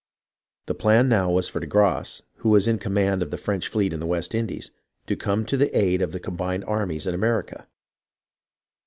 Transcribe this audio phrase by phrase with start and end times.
[0.65, 3.93] The plan now was for de Grasse, who was in command of the French fleet
[3.93, 4.71] in the West Indies,
[5.05, 7.67] to come to the aid of the combined armies in America.